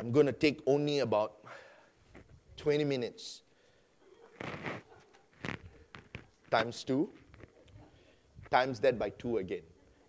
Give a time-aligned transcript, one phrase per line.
[0.00, 1.34] I'm going to take only about
[2.56, 3.42] 20 minutes.
[6.50, 7.10] Times two,
[8.50, 9.60] times that by two again.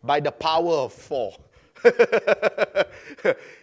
[0.01, 1.35] By the power of four.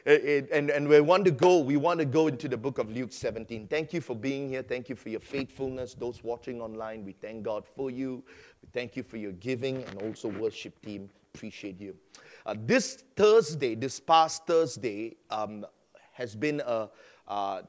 [0.04, 3.10] and, and we want to go, we want to go into the book of Luke
[3.10, 3.66] 17.
[3.66, 4.62] Thank you for being here.
[4.62, 5.94] Thank you for your faithfulness.
[5.94, 8.22] Those watching online, we thank God for you.
[8.62, 11.08] We thank you for your giving and also worship team.
[11.34, 11.96] Appreciate you.
[12.44, 15.64] Uh, this Thursday, this past Thursday, um,
[16.18, 16.90] has been a,
[17.28, 17.62] uh,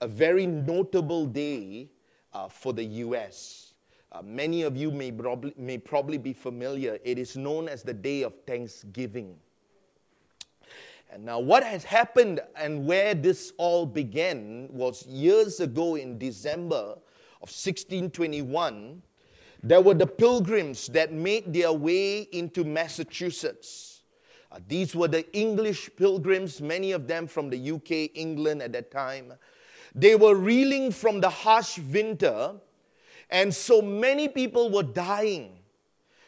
[0.00, 1.90] a very notable day
[2.32, 3.74] uh, for the U.S.
[4.12, 6.98] Uh, many of you may probably, may probably be familiar.
[7.02, 9.34] It is known as the Day of Thanksgiving.
[11.12, 16.76] And now, what has happened and where this all began was years ago in December
[17.42, 19.02] of 1621,
[19.64, 23.91] there were the pilgrims that made their way into Massachusetts.
[24.52, 28.90] Uh, these were the English pilgrims, many of them from the UK, England at that
[28.90, 29.32] time.
[29.94, 32.52] They were reeling from the harsh winter,
[33.30, 35.58] and so many people were dying.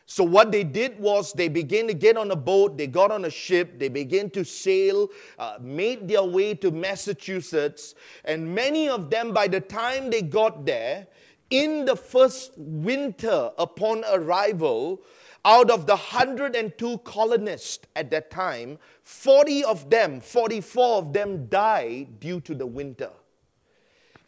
[0.06, 3.25] So, what they did was they began to get on a boat, they got on
[3.25, 5.08] a ship, they began to sail,
[5.39, 10.67] uh, made their way to Massachusetts, and many of them, by the time they got
[10.67, 11.06] there,
[11.50, 15.02] in the first winter upon arrival,
[15.45, 22.19] out of the 102 colonists at that time, 40 of them, 44 of them died
[22.19, 23.11] due to the winter.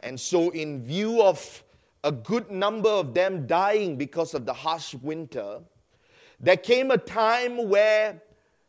[0.00, 1.62] And so, in view of
[2.04, 5.60] a good number of them dying because of the harsh winter,
[6.38, 8.20] there came a time where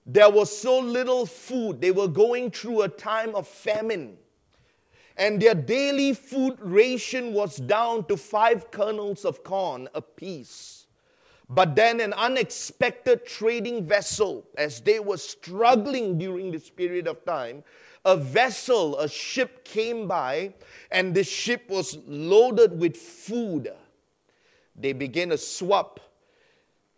[0.06, 1.82] there was so little food.
[1.82, 4.18] They were going through a time of famine.
[5.18, 10.77] And their daily food ration was down to five kernels of corn apiece.
[11.50, 17.64] But then an unexpected trading vessel, as they were struggling during this period of time,
[18.04, 20.54] a vessel, a ship came by,
[20.92, 23.72] and the ship was loaded with food.
[24.76, 26.00] They began to swap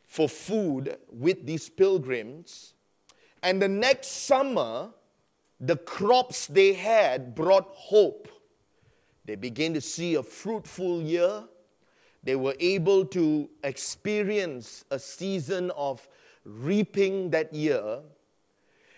[0.05, 2.73] for food with these pilgrims.
[3.43, 4.89] And the next summer,
[5.59, 8.27] the crops they had brought hope.
[9.25, 11.43] They began to see a fruitful year.
[12.23, 16.07] They were able to experience a season of
[16.43, 17.99] reaping that year.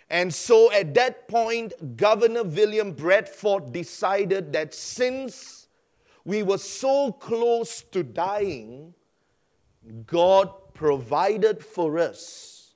[0.09, 5.68] And so at that point, Governor William Bradford decided that since
[6.26, 8.94] we were so close to dying,
[10.06, 12.74] God provided for us.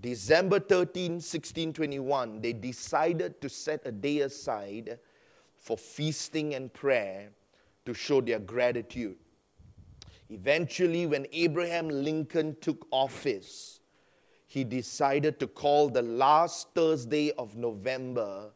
[0.00, 4.98] December 13, 1621, they decided to set a day aside
[5.56, 7.30] for feasting and prayer
[7.86, 9.16] to show their gratitude.
[10.34, 13.78] Eventually, when Abraham Lincoln took office,
[14.48, 18.50] he decided to call the last Thursday of November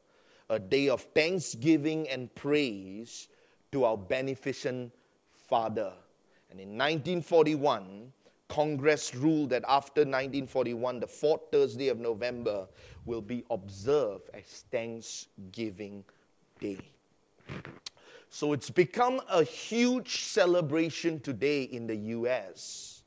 [0.50, 3.28] a day of thanksgiving and praise
[3.70, 4.92] to our beneficent
[5.48, 5.92] Father.
[6.50, 8.12] And in 1941,
[8.48, 12.66] Congress ruled that after 1941, the fourth Thursday of November
[13.04, 16.02] will be observed as Thanksgiving
[16.58, 16.80] Day.
[18.30, 23.02] So it's become a huge celebration today in the US.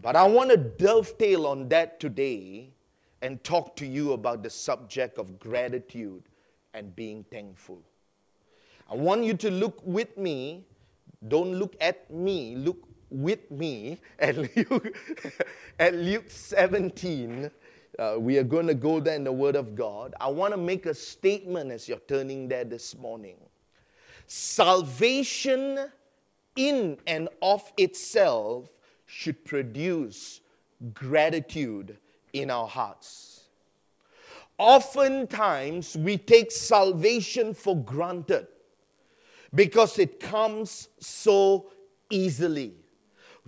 [0.00, 2.70] But I want to dovetail on that today
[3.20, 6.22] and talk to you about the subject of gratitude
[6.72, 7.82] and being thankful.
[8.88, 10.64] I want you to look with me,
[11.26, 12.78] don't look at me, look
[13.10, 14.96] with me at Luke,
[15.78, 17.50] at Luke 17.
[17.98, 20.14] Uh, we are going to go there in the Word of God.
[20.20, 23.36] I want to make a statement as you're turning there this morning.
[24.28, 25.90] Salvation
[26.54, 28.68] in and of itself
[29.06, 30.40] should produce
[30.92, 31.96] gratitude
[32.32, 33.44] in our hearts.
[34.58, 38.46] Oftentimes, we take salvation for granted
[39.54, 41.70] because it comes so
[42.10, 42.74] easily.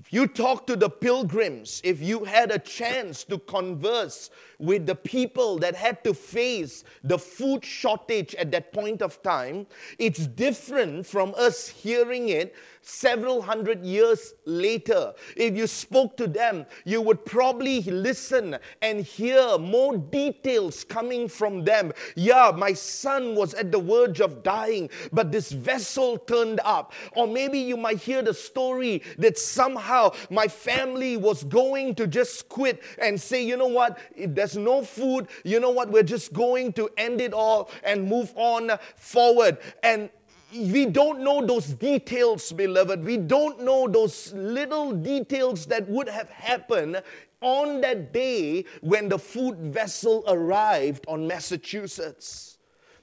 [0.00, 4.94] If you talk to the pilgrims, if you had a chance to converse with the
[4.94, 9.66] people that had to face the food shortage at that point of time,
[9.98, 15.12] it's different from us hearing it several hundred years later.
[15.36, 21.64] If you spoke to them, you would probably listen and hear more details coming from
[21.64, 21.92] them.
[22.16, 26.94] Yeah, my son was at the verge of dying, but this vessel turned up.
[27.14, 29.89] Or maybe you might hear the story that somehow
[30.30, 35.28] my family was going to just quit and say, you know what, there's no food,
[35.44, 39.58] you know what, we're just going to end it all and move on forward.
[39.82, 40.10] And
[40.52, 43.04] we don't know those details, beloved.
[43.04, 47.02] We don't know those little details that would have happened
[47.40, 52.58] on that day when the food vessel arrived on Massachusetts.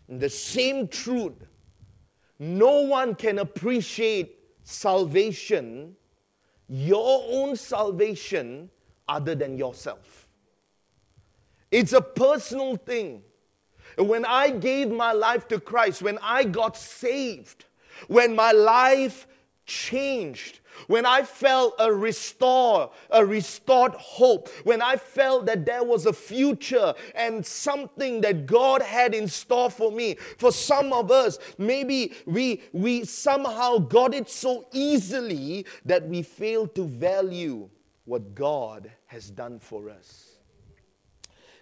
[0.09, 1.33] The same truth.
[2.39, 5.95] No one can appreciate salvation,
[6.67, 8.69] your own salvation,
[9.07, 10.27] other than yourself.
[11.71, 13.23] It's a personal thing.
[13.97, 17.65] When I gave my life to Christ, when I got saved,
[18.07, 19.27] when my life
[19.65, 26.05] changed, when I felt a restore, a restored hope, when I felt that there was
[26.05, 30.15] a future and something that God had in store for me.
[30.37, 36.67] For some of us, maybe we we somehow got it so easily that we fail
[36.67, 37.69] to value
[38.05, 40.37] what God has done for us.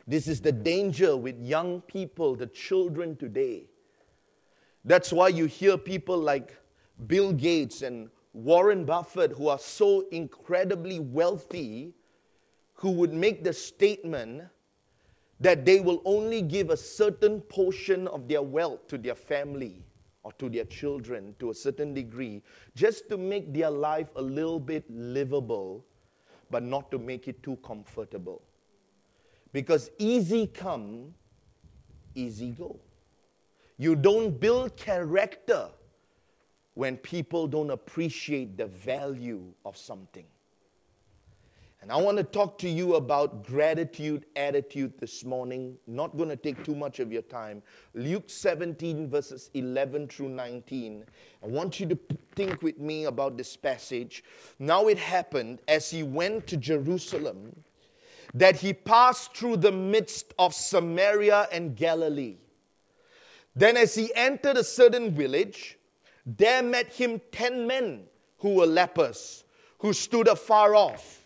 [0.07, 3.67] This is the danger with young people, the children today.
[4.83, 6.56] That's why you hear people like
[7.07, 11.93] Bill Gates and Warren Buffett, who are so incredibly wealthy,
[12.73, 14.43] who would make the statement
[15.39, 19.85] that they will only give a certain portion of their wealth to their family
[20.23, 22.41] or to their children to a certain degree,
[22.75, 25.85] just to make their life a little bit livable,
[26.51, 28.41] but not to make it too comfortable.
[29.53, 31.13] Because easy come,
[32.15, 32.81] easy go.
[33.77, 35.69] You don't build character
[36.75, 40.25] when people don't appreciate the value of something.
[41.81, 45.77] And I want to talk to you about gratitude attitude this morning.
[45.86, 47.62] Not going to take too much of your time.
[47.94, 51.06] Luke 17, verses 11 through 19.
[51.44, 52.00] I want you to
[52.36, 54.24] think with me about this passage.
[54.57, 57.56] Now it happened as he went to Jerusalem
[58.33, 62.38] that he passed through the midst of Samaria and Galilee.
[63.56, 65.75] Then, as he entered a certain village,
[66.25, 68.06] there met him ten men
[68.39, 69.44] who were lepers,
[69.80, 71.22] who stood afar off.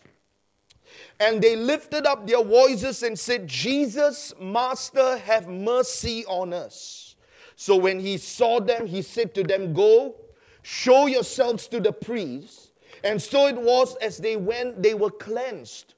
[1.18, 7.16] And they lifted up their voices and said, Jesus, Master, have mercy on us.
[7.56, 10.14] So when he saw them, he said to them, Go,
[10.62, 12.72] show yourselves to the priests.
[13.04, 15.94] And so it was as they went, they were cleansed.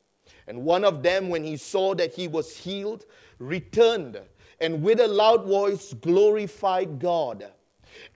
[0.47, 3.07] And one of them, when he saw that he was healed,
[3.39, 4.21] returned
[4.61, 7.51] and with a loud voice glorified God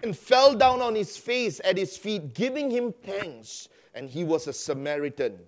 [0.02, 3.68] and fell down on his face at his feet, giving him thanks.
[3.94, 5.38] And he was a Samaritan.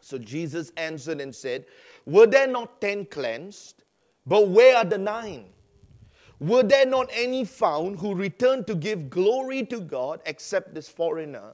[0.00, 1.66] So Jesus answered and said,
[2.06, 3.84] Were there not ten cleansed?
[4.26, 5.46] But where are the nine?
[6.40, 11.52] Were there not any found who returned to give glory to God except this foreigner?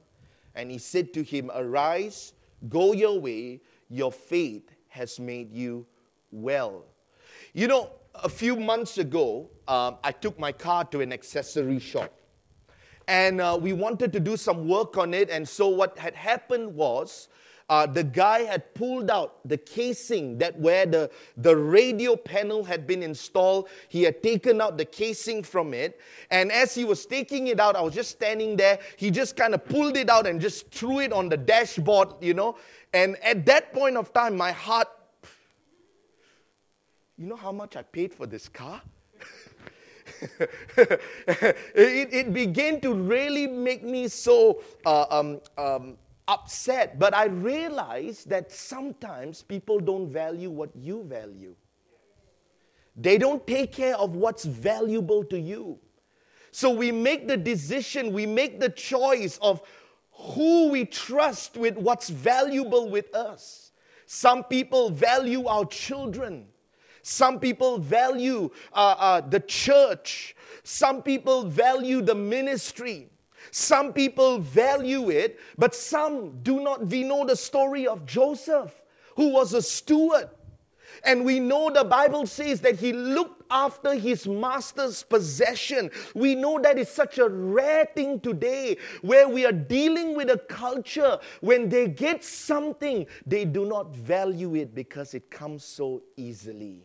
[0.55, 2.33] And he said to him, Arise,
[2.67, 5.85] go your way, your faith has made you
[6.31, 6.83] well.
[7.53, 12.13] You know, a few months ago, um, I took my car to an accessory shop.
[13.07, 15.29] And uh, we wanted to do some work on it.
[15.29, 17.29] And so, what had happened was
[17.71, 22.85] uh, the guy had pulled out the casing that where the, the radio panel had
[22.85, 23.69] been installed.
[23.87, 25.99] He had taken out the casing from it.
[26.31, 28.77] And as he was taking it out, I was just standing there.
[28.97, 32.33] He just kind of pulled it out and just threw it on the dashboard, you
[32.33, 32.57] know.
[32.93, 34.89] And at that point of time, my heart
[37.21, 38.81] you know how much I paid for this car?
[40.39, 40.99] it,
[41.75, 45.97] it, began to really make me so uh, um, um,
[46.27, 46.97] upset.
[46.97, 51.55] But I realized that sometimes people don't value what you value,
[52.95, 55.77] they don't take care of what's valuable to you.
[56.49, 59.61] So we make the decision, we make the choice of
[60.11, 63.71] who we trust with what's valuable with us.
[64.07, 66.47] Some people value our children.
[67.03, 70.35] Some people value uh, uh, the church.
[70.63, 73.09] Some people value the ministry.
[73.49, 76.85] Some people value it, but some do not.
[76.85, 78.73] We know the story of Joseph,
[79.15, 80.29] who was a steward.
[81.03, 85.89] And we know the Bible says that he looked after his master's possession.
[86.13, 90.37] We know that is such a rare thing today where we are dealing with a
[90.37, 96.83] culture when they get something, they do not value it because it comes so easily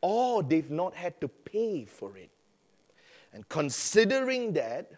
[0.00, 2.30] or they've not had to pay for it.
[3.32, 4.90] And considering that,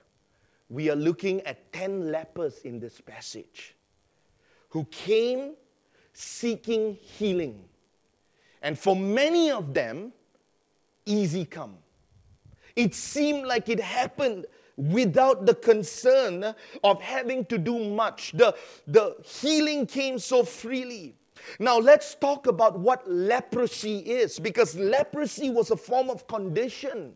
[0.69, 3.75] we are looking at 10 lepers in this passage
[4.71, 5.55] who came
[6.15, 7.63] seeking healing.
[8.63, 10.13] And for many of them,
[11.05, 11.77] easy come.
[12.75, 18.33] It seemed like it happened without the concern of having to do much.
[18.33, 18.55] The,
[18.87, 21.17] the healing came so freely.
[21.59, 27.15] Now, let's talk about what leprosy is because leprosy was a form of condition,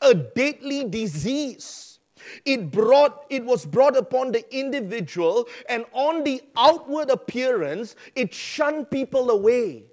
[0.00, 1.98] a deadly disease.
[2.44, 8.90] It brought it was brought upon the individual and on the outward appearance it shunned
[8.90, 9.84] people away.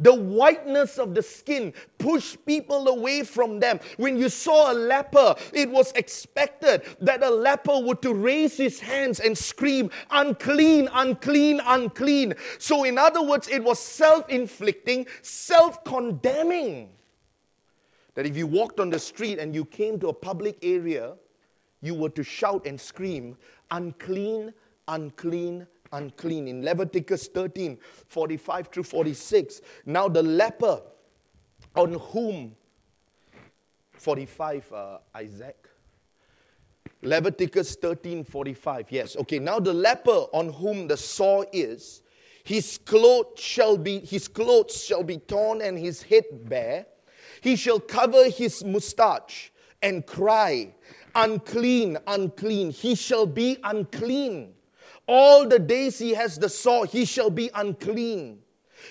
[0.00, 3.80] The whiteness of the skin pushed people away from them.
[3.96, 8.78] When you saw a leper, it was expected that a leper would to raise his
[8.78, 12.34] hands and scream, unclean, unclean, unclean.
[12.58, 16.90] So, in other words, it was self inflicting, self condemning.
[18.14, 21.14] That if you walked on the street and you came to a public area,
[21.80, 23.36] you were to shout and scream,
[23.70, 24.52] unclean,
[24.88, 26.48] unclean, unclean.
[26.48, 29.60] In Leviticus 13 45 through 46.
[29.86, 30.80] Now the leper
[31.74, 32.54] on whom,
[33.92, 35.68] 45, uh, Isaac.
[37.02, 38.86] Leviticus 13 45.
[38.90, 39.38] Yes, okay.
[39.38, 42.02] Now the leper on whom the sore is,
[42.42, 46.86] his clothes shall be his clothes shall be torn and his head bare.
[47.40, 50.74] He shall cover his mustache and cry,
[51.14, 52.70] Unclean, unclean.
[52.70, 54.54] He shall be unclean.
[55.08, 58.40] All the days he has the sore, he shall be unclean.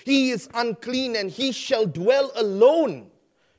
[0.04, 3.10] He is unclean and he shall dwell alone.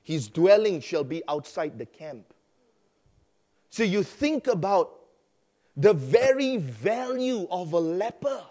[0.03, 2.33] His dwelling shall be outside the camp.
[3.69, 4.91] So you think about
[5.77, 8.43] the very value of a leper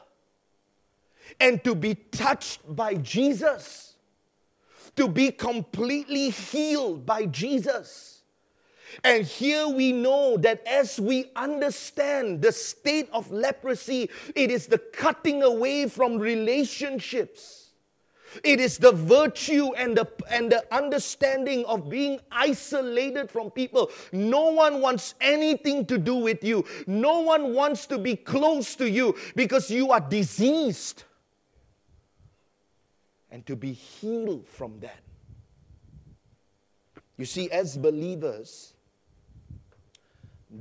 [1.38, 3.96] and to be touched by Jesus,
[4.96, 8.17] to be completely healed by Jesus
[9.04, 14.78] and here we know that as we understand the state of leprosy, it is the
[14.78, 17.70] cutting away from relationships.
[18.44, 23.90] It is the virtue and the, and the understanding of being isolated from people.
[24.12, 26.64] No one wants anything to do with you.
[26.86, 31.04] No one wants to be close to you because you are diseased.
[33.30, 35.00] And to be healed from that.
[37.16, 38.74] You see, as believers,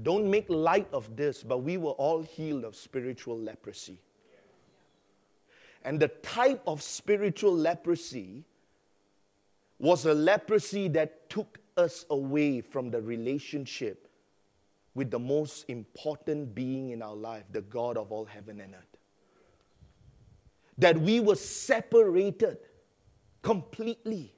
[0.04, 4.00] don't make light of this, but we were all healed of spiritual leprosy.
[5.84, 8.44] And the type of spiritual leprosy
[9.80, 14.10] was a leprosy that took us away from the relationship
[14.96, 18.98] with the most important being in our life, the God of all heaven and earth.
[20.80, 22.58] That we were separated
[23.42, 24.34] completely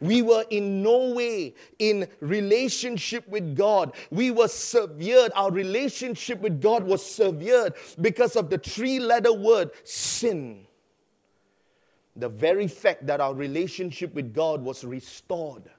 [0.00, 3.94] we were in no way in relationship with God.
[4.10, 5.32] We were severed.
[5.34, 10.66] Our relationship with God was severed because of the three letter word sin.
[12.16, 15.70] The very fact that our relationship with God was restored.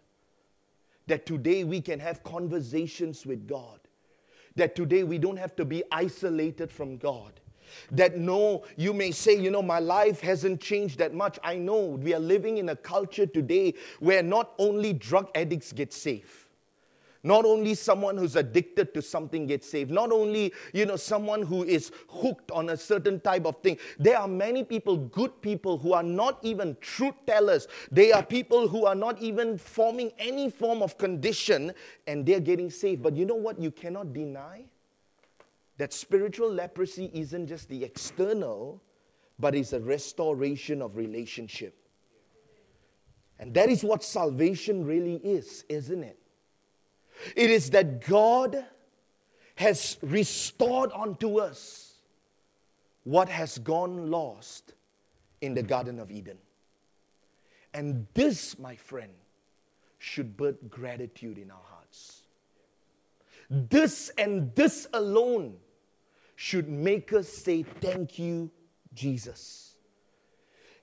[1.08, 3.80] That today we can have conversations with God.
[4.56, 7.41] That today we don't have to be isolated from God
[7.92, 11.40] that no, you may say, you know, my life hasn't changed that much.
[11.44, 15.94] I know we are living in a culture today where not only drug addicts get
[15.94, 16.42] saved,
[17.24, 21.64] not only someone who's addicted to something gets saved, not only, you know, someone who
[21.64, 23.78] is hooked on a certain type of thing.
[24.00, 27.68] There are many people, good people, who are not even truth tellers.
[27.92, 31.74] They are people who are not even forming any form of condition
[32.08, 33.04] and they're getting saved.
[33.04, 34.66] But you know what you cannot deny?
[35.82, 38.80] That spiritual leprosy isn't just the external,
[39.40, 41.76] but is a restoration of relationship.
[43.40, 46.20] And that is what salvation really is, isn't it?
[47.36, 48.64] It is that God
[49.56, 51.96] has restored unto us
[53.04, 54.76] what has gone lost
[55.42, 56.38] in the Garden of Eden.
[57.74, 59.14] And this, my friend,
[59.98, 62.22] should birth gratitude in our hearts.
[63.50, 65.56] This and this alone
[66.42, 68.50] should make us say, Thank you,
[68.96, 69.76] Jesus.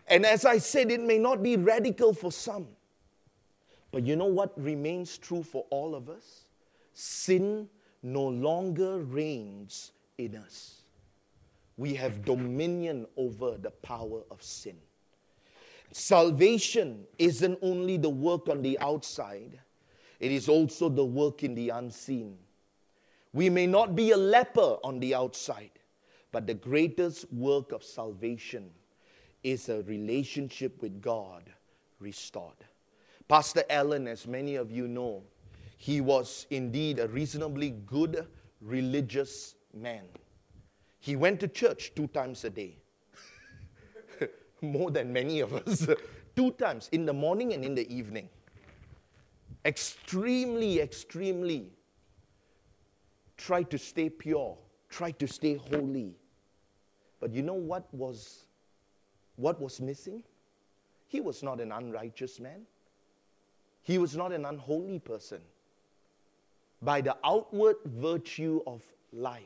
[0.06, 2.68] And as I said, it may not be radical for some,
[3.90, 6.44] but you know what remains true for all of us?
[6.92, 7.68] Sin
[8.04, 10.82] no longer reigns in us.
[11.76, 14.76] We have dominion over the power of sin.
[15.90, 19.58] Salvation isn't only the work on the outside,
[20.20, 22.38] it is also the work in the unseen.
[23.38, 25.70] We may not be a leper on the outside,
[26.32, 28.68] but the greatest work of salvation
[29.44, 31.44] is a relationship with God
[32.00, 32.56] restored.
[33.28, 35.22] Pastor Allen, as many of you know,
[35.76, 38.26] he was indeed a reasonably good
[38.60, 40.02] religious man.
[40.98, 42.76] He went to church two times a day,
[44.62, 45.86] more than many of us,
[46.34, 48.28] two times in the morning and in the evening.
[49.64, 51.77] Extremely, extremely
[53.38, 54.58] Try to stay pure,
[54.90, 56.14] Try to stay holy.
[57.20, 58.44] But you know what was
[59.36, 60.22] what was missing?
[61.06, 62.62] He was not an unrighteous man.
[63.82, 65.40] He was not an unholy person.
[66.82, 69.42] By the outward virtue of life.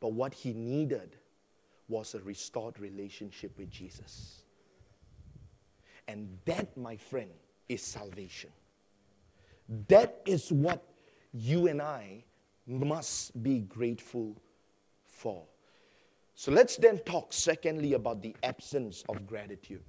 [0.00, 1.16] But what he needed
[1.88, 4.42] was a restored relationship with Jesus.
[6.08, 7.30] And that, my friend,
[7.68, 8.50] is salvation.
[9.88, 10.84] That is what
[11.32, 12.24] you and I
[12.66, 14.36] must be grateful
[15.06, 15.42] for.
[16.34, 19.82] So let's then talk, secondly, about the absence of gratitude.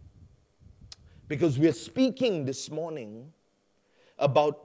[1.28, 3.32] Because we're speaking this morning
[4.20, 4.60] about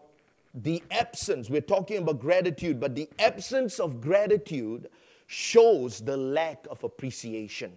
[0.55, 4.89] the absence, we're talking about gratitude, but the absence of gratitude
[5.27, 7.73] shows the lack of appreciation.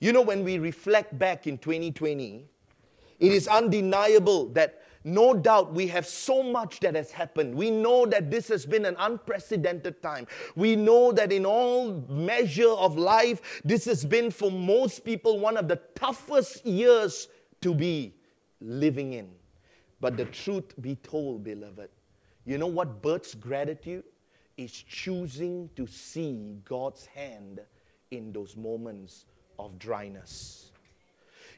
[0.00, 2.44] You know, when we reflect back in 2020,
[3.20, 7.54] it is undeniable that no doubt we have so much that has happened.
[7.54, 10.26] We know that this has been an unprecedented time.
[10.56, 15.58] We know that in all measure of life, this has been for most people one
[15.58, 17.28] of the toughest years
[17.60, 18.14] to be
[18.60, 19.28] living in.
[20.00, 21.90] But the truth be told, beloved,
[22.46, 24.04] you know what births gratitude?
[24.56, 27.60] Is choosing to see God's hand
[28.10, 29.24] in those moments
[29.58, 30.70] of dryness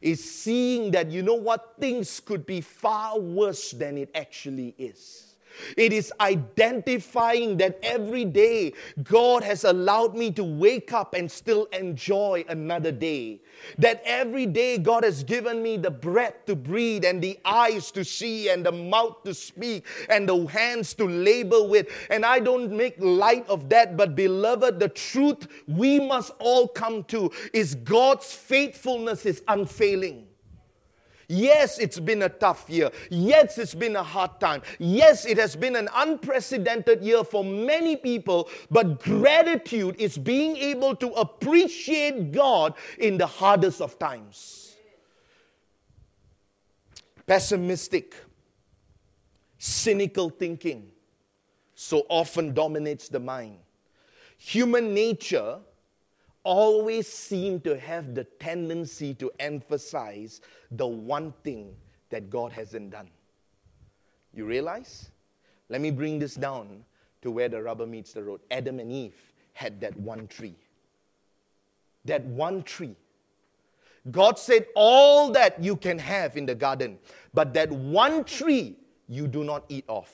[0.06, 5.34] is seeing that, you know what, things could be far worse than it actually is.
[5.76, 8.72] It is identifying that every day
[9.02, 13.40] God has allowed me to wake up and still enjoy another day.
[13.78, 18.04] That every day God has given me the breath to breathe and the eyes to
[18.04, 21.88] see and the mouth to speak and the hands to labor with.
[22.10, 27.04] And I don't make light of that, but beloved, the truth we must all come
[27.04, 30.26] to is God's faithfulness is unfailing.
[31.28, 32.90] Yes, it's been a tough year.
[33.10, 34.62] Yes, it's been a hard time.
[34.78, 40.94] Yes, it has been an unprecedented year for many people, but gratitude is being able
[40.96, 44.76] to appreciate God in the hardest of times.
[47.26, 48.14] Pessimistic,
[49.58, 50.90] cynical thinking
[51.74, 53.58] so often dominates the mind.
[54.38, 55.58] Human nature
[56.46, 61.74] always seem to have the tendency to emphasize the one thing
[62.10, 63.08] that God hasn't done.
[64.32, 65.10] You realize?
[65.68, 66.84] Let me bring this down
[67.22, 68.40] to where the rubber meets the road.
[68.52, 69.16] Adam and Eve
[69.54, 70.54] had that one tree.
[72.04, 72.94] That one tree.
[74.12, 76.98] God said, All that you can have in the garden,
[77.34, 78.76] but that one tree
[79.08, 80.08] you do not eat of.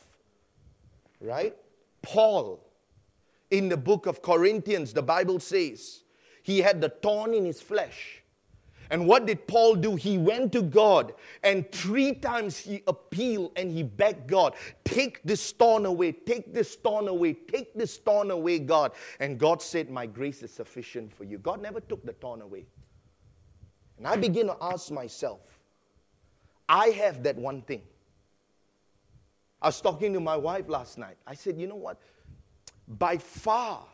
[1.21, 1.55] Right?
[2.01, 2.65] Paul,
[3.51, 6.03] in the book of Corinthians, the Bible says,
[6.43, 8.23] he had the thorn in his flesh.
[8.91, 9.97] And what did Paul do?
[9.97, 15.51] He went to God and three times he appealed and he begged God, Take this
[15.53, 18.93] thorn away, take this thorn away, take this thorn away, God.
[19.19, 21.39] And God said, My grace is sufficient for you.
[21.39, 22.67] God never took the thorn away.
[23.97, 25.41] And I begin to ask myself,
[26.69, 27.83] I have that one thing.
[29.63, 31.17] I was talking to my wife last night.
[31.27, 31.99] I said, You know what?
[32.87, 33.87] By far,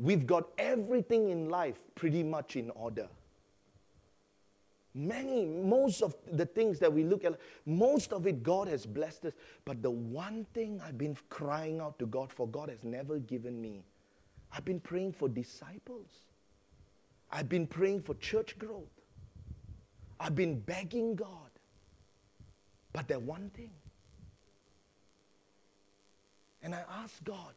[0.00, 3.06] We've got everything in life pretty much in order.
[4.94, 9.26] Many, most of the things that we look at, most of it God has blessed
[9.26, 9.34] us.
[9.66, 13.60] But the one thing I've been crying out to God for, God has never given
[13.60, 13.84] me.
[14.50, 16.08] I've been praying for disciples.
[17.30, 18.88] I've been praying for church growth.
[20.18, 21.50] I've been begging God.
[22.94, 23.70] But that one thing.
[26.62, 27.54] And I asked God,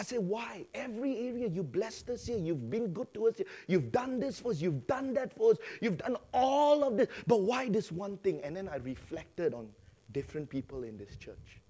[0.00, 0.64] I say, why?
[0.72, 3.34] Every area you blessed us here, you've been good to us
[3.66, 7.08] you've done this for us, you've done that for us, you've done all of this,
[7.26, 8.40] but why this one thing?
[8.42, 9.68] And then I reflected on
[10.12, 11.60] different people in this church.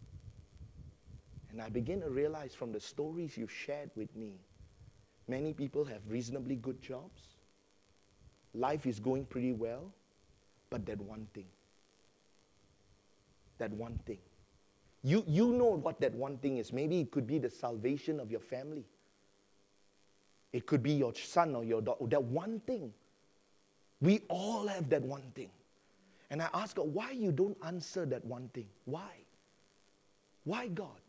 [1.50, 4.34] And I begin to realize from the stories you shared with me,
[5.26, 7.22] many people have reasonably good jobs.
[8.54, 9.92] Life is going pretty well,
[10.70, 11.48] but that one thing,
[13.58, 14.18] that one thing
[15.02, 16.72] you, you know what that one thing is.
[16.72, 18.84] Maybe it could be the salvation of your family.
[20.52, 22.06] It could be your son or your daughter.
[22.06, 22.92] That one thing.
[24.00, 25.50] We all have that one thing.
[26.30, 28.66] And I ask God, why you don't answer that one thing?
[28.84, 29.10] Why?
[30.44, 31.00] Why God?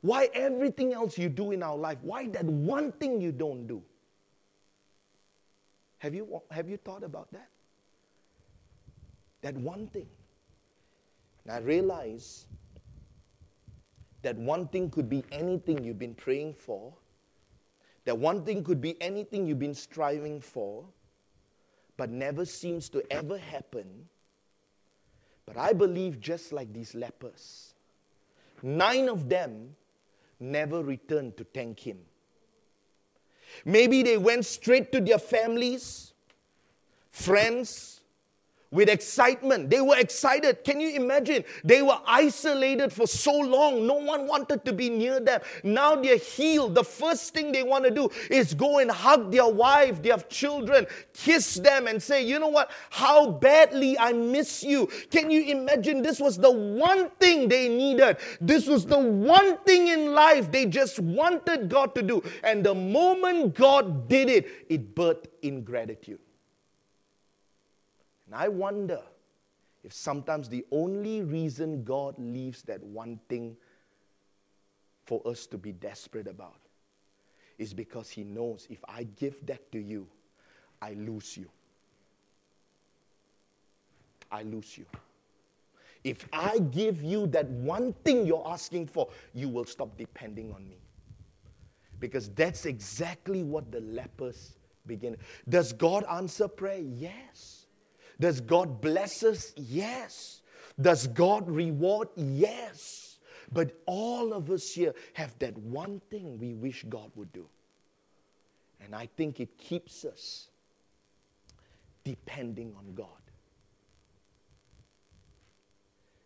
[0.00, 1.98] Why everything else you do in our life?
[2.02, 3.82] Why that one thing you don't do?
[5.98, 7.48] Have you, have you thought about that?
[9.40, 10.08] That one thing.
[11.44, 12.46] And I realize
[14.24, 16.92] that one thing could be anything you've been praying for,
[18.06, 20.84] that one thing could be anything you've been striving for,
[21.98, 24.08] but never seems to ever happen.
[25.44, 27.74] But I believe just like these lepers,
[28.62, 29.76] nine of them
[30.40, 31.98] never returned to thank him.
[33.66, 36.14] Maybe they went straight to their families,
[37.10, 38.00] friends,
[38.74, 39.70] with excitement.
[39.70, 40.64] They were excited.
[40.64, 41.44] Can you imagine?
[41.62, 43.86] They were isolated for so long.
[43.86, 45.40] No one wanted to be near them.
[45.62, 46.74] Now they're healed.
[46.74, 50.86] The first thing they want to do is go and hug their wife, their children,
[51.12, 52.72] kiss them, and say, You know what?
[52.90, 54.88] How badly I miss you.
[55.10, 56.02] Can you imagine?
[56.02, 58.16] This was the one thing they needed.
[58.40, 62.22] This was the one thing in life they just wanted God to do.
[62.42, 66.18] And the moment God did it, it birthed ingratitude.
[68.34, 69.00] I wonder
[69.82, 73.56] if sometimes the only reason God leaves that one thing
[75.04, 76.56] for us to be desperate about
[77.58, 80.08] is because He knows if I give that to you,
[80.80, 81.48] I lose you.
[84.30, 84.86] I lose you.
[86.02, 90.68] If I give you that one thing you're asking for, you will stop depending on
[90.68, 90.78] me.
[92.00, 95.16] Because that's exactly what the lepers begin.
[95.48, 96.80] Does God answer prayer?
[96.80, 97.63] Yes.
[98.20, 99.52] Does God bless us?
[99.56, 100.40] Yes.
[100.80, 102.08] Does God reward?
[102.16, 103.18] Yes.
[103.52, 107.46] But all of us here have that one thing we wish God would do.
[108.84, 110.48] And I think it keeps us
[112.02, 113.06] depending on God.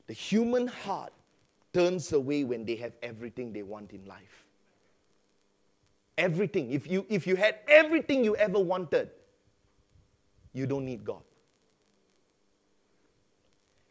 [0.06, 1.12] The human heart
[1.72, 4.46] turns away when they have everything they want in life.
[6.16, 6.72] Everything.
[6.72, 9.10] If you, if you had everything you ever wanted,
[10.52, 11.22] you don't need God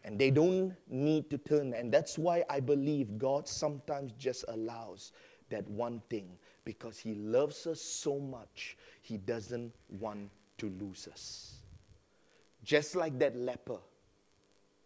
[0.07, 1.73] and they don't need to turn.
[1.73, 5.11] And that's why I believe God sometimes just allows
[5.49, 6.29] that one thing
[6.63, 11.55] because He loves us so much, He doesn't want to lose us.
[12.63, 13.79] Just like that leper,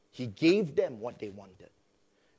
[0.10, 1.70] He gave them what they wanted.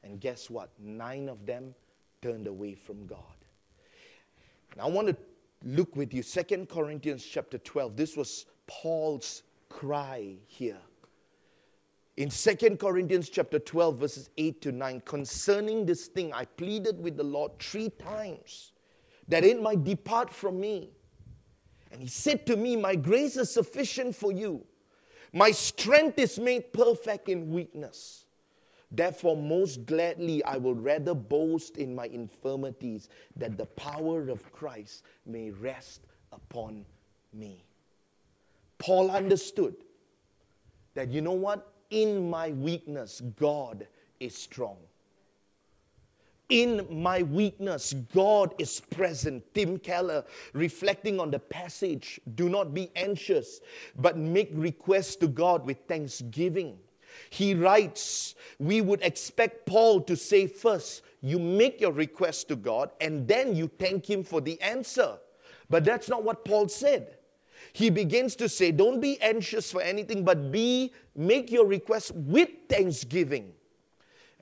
[0.02, 0.68] And guess what?
[0.80, 1.76] Nine of them
[2.20, 3.18] turned away from God.
[4.72, 5.16] And I want to
[5.64, 7.96] look with you, Second Corinthians chapter 12.
[7.96, 10.80] This was Paul's cry here
[12.22, 17.16] in Second Corinthians chapter 12 verses 8 to 9 concerning this thing I pleaded with
[17.16, 18.70] the Lord 3 times
[19.26, 20.92] that it might depart from me.
[21.90, 24.64] And he said to me my grace is sufficient for you.
[25.32, 28.26] My strength is made perfect in weakness.
[28.92, 35.02] Therefore most gladly I will rather boast in my infirmities that the power of Christ
[35.26, 36.84] may rest upon
[37.32, 37.64] me.
[38.78, 39.74] Paul understood
[40.94, 43.86] that you know what in my weakness, God
[44.18, 44.78] is strong.
[46.48, 49.44] In my weakness, God is present.
[49.54, 50.24] Tim Keller,
[50.54, 53.60] reflecting on the passage, do not be anxious,
[53.96, 56.78] but make requests to God with thanksgiving.
[57.30, 62.90] He writes, we would expect Paul to say first, you make your request to God
[63.00, 65.18] and then you thank Him for the answer.
[65.68, 67.16] But that's not what Paul said
[67.72, 72.48] he begins to say, Don't be anxious for anything, but be, make your request with
[72.68, 73.52] thanksgiving.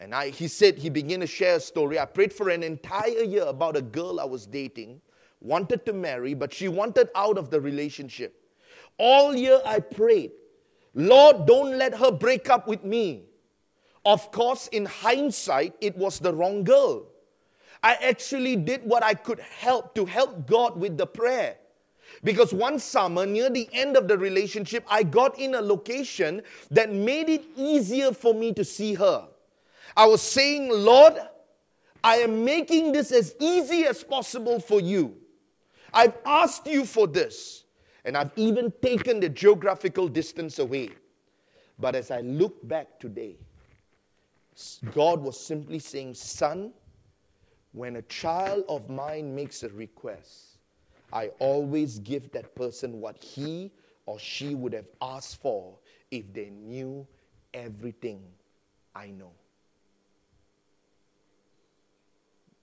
[0.01, 1.99] And I, he said, he began to share a story.
[1.99, 5.03] I prayed for an entire year about a girl I was dating,
[5.43, 8.35] wanted to marry, but she wanted out of the relationship.
[8.97, 10.33] All year I prayed,
[10.95, 13.25] Lord, don't let her break up with me.
[14.07, 17.07] Of course, in hindsight, it was the wrong girl.
[17.83, 21.57] I actually did what I could help to help God with the prayer.
[22.23, 26.93] Because one summer, near the end of the relationship, I got in a location that
[26.93, 29.27] made it easier for me to see her.
[29.97, 31.15] I was saying, Lord,
[32.03, 35.17] I am making this as easy as possible for you.
[35.93, 37.65] I've asked you for this,
[38.05, 40.91] and I've even taken the geographical distance away.
[41.79, 43.37] But as I look back today,
[44.93, 46.73] God was simply saying, Son,
[47.73, 50.50] when a child of mine makes a request,
[51.13, 53.73] I always give that person what he
[54.07, 55.79] or she would have asked for
[56.11, 57.07] if they knew
[57.55, 58.23] everything
[58.95, 59.33] I know.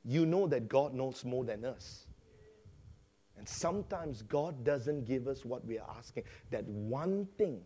[0.03, 2.05] You know that God knows more than us.
[3.37, 7.61] And sometimes God doesn't give us what we are asking, that one thing,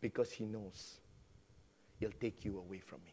[0.00, 0.98] because He knows
[1.98, 3.12] He'll take you away from me.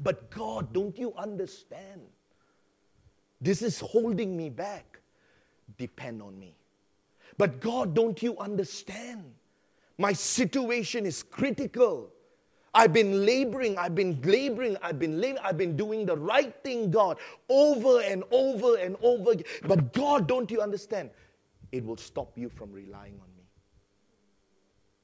[0.00, 2.00] But God, don't you understand?
[3.40, 4.99] This is holding me back
[5.78, 6.56] depend on me.
[7.38, 9.24] But God, don't you understand?
[9.98, 12.10] My situation is critical.
[12.72, 16.90] I've been laboring, I've been laboring, I've been laboring, I've been doing the right thing,
[16.90, 19.46] God, over and over and over again.
[19.64, 21.10] But God, don't you understand?
[21.72, 23.44] It will stop you from relying on me.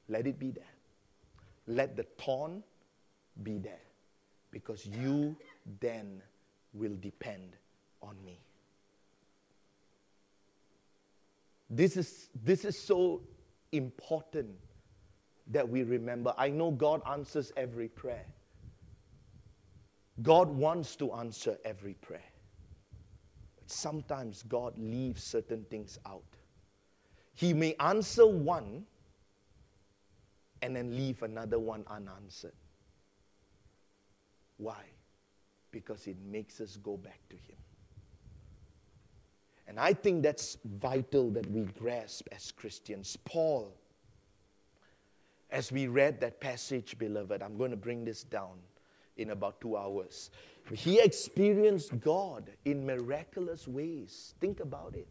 [0.07, 0.63] Let it be there.
[1.67, 2.63] Let the thorn
[3.43, 3.81] be there.
[4.51, 5.35] Because you
[5.81, 6.21] then
[6.73, 7.57] will depend
[8.01, 8.39] on me.
[11.69, 13.21] This is, this is so
[13.71, 14.49] important
[15.47, 16.33] that we remember.
[16.37, 18.25] I know God answers every prayer.
[20.21, 22.21] God wants to answer every prayer.
[23.57, 26.23] But sometimes God leaves certain things out.
[27.33, 28.85] He may answer one
[30.61, 32.55] and then leave another one unanswered.
[34.57, 34.83] Why?
[35.71, 37.57] Because it makes us go back to Him.
[39.67, 43.17] And I think that's vital that we grasp as Christians.
[43.25, 43.73] Paul,
[45.51, 48.59] as we read that passage, beloved, I'm going to bring this down
[49.17, 50.29] in about two hours.
[50.71, 54.35] He experienced God in miraculous ways.
[54.39, 55.07] Think about it.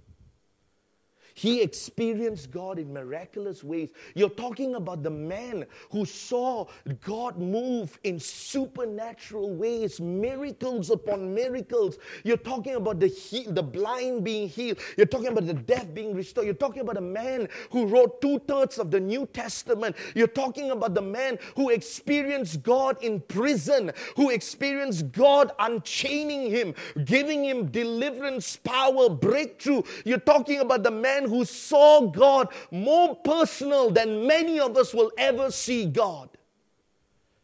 [1.37, 3.91] He experienced God in miraculous ways.
[4.17, 6.67] You're talking about the man who saw
[7.05, 11.99] God move in supernatural ways, miracles upon miracles.
[12.25, 14.79] You're talking about the, he- the blind being healed.
[14.97, 16.47] You're talking about the deaf being restored.
[16.47, 19.97] You're talking about a man who wrote two thirds of the New Testament.
[20.15, 26.75] You're talking about the man who experienced God in prison, who experienced God unchaining him,
[27.05, 29.83] giving him deliverance, power, breakthrough.
[30.07, 35.13] You're talking about the man who saw God more personal than many of us will
[35.19, 36.31] ever see God.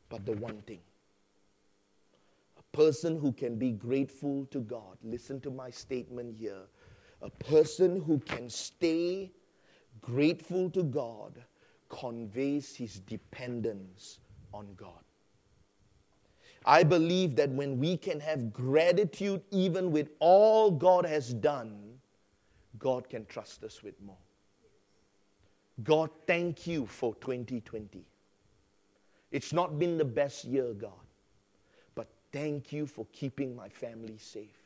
[0.09, 0.81] But the one thing,
[2.59, 6.62] a person who can be grateful to God, listen to my statement here.
[7.23, 9.31] A person who can stay
[10.01, 11.42] grateful to God
[11.88, 14.18] conveys his dependence
[14.53, 14.90] on God.
[16.64, 21.91] I believe that when we can have gratitude even with all God has done,
[22.83, 24.16] God can trust us with more.
[25.85, 28.05] God, thank you for 2020.
[29.31, 30.90] It's not been the best year, God,
[31.95, 34.59] but thank you for keeping my family safe.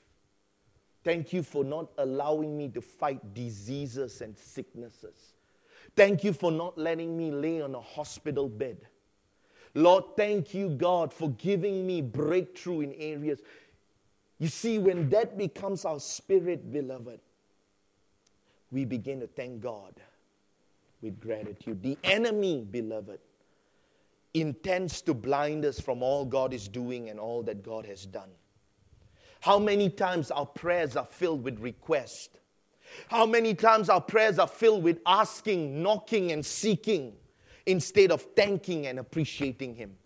[1.05, 5.35] Thank you for not allowing me to fight diseases and sicknesses.
[5.95, 8.79] Thank you for not letting me lay on a hospital bed.
[9.75, 13.41] Lord, thank you, God, for giving me breakthrough in areas.
[14.39, 17.21] You see, when that becomes our spirit, beloved,
[18.71, 19.95] we begin to thank God
[21.01, 21.83] with gratitude.
[21.83, 23.21] The enemy, beloved,
[24.35, 28.31] intends to blind us from all God is doing and all that God has done.
[29.41, 32.39] How many times our prayers are filled with request?
[33.09, 37.15] How many times our prayers are filled with asking, knocking, and seeking
[37.67, 39.97] instead of thanking and appreciating Him?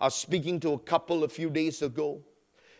[0.00, 2.20] I was speaking to a couple a few days ago.